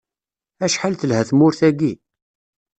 [0.65, 1.93] Acḥal telha tmurt-agi!